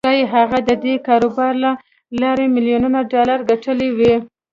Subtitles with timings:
[0.05, 1.71] ښايي هغه د دې کاروبار له
[2.21, 4.13] لارې ميليونونه ډالر ګټلي وي.